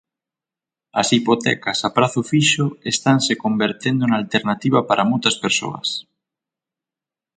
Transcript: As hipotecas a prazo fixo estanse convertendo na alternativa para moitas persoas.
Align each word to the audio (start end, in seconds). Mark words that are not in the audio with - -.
As 1.01 1.07
hipotecas 1.15 1.79
a 1.87 1.89
prazo 1.97 2.21
fixo 2.31 2.65
estanse 2.93 3.33
convertendo 3.43 4.03
na 4.07 4.19
alternativa 4.21 4.79
para 4.89 5.07
moitas 5.11 5.35
persoas. 5.43 5.89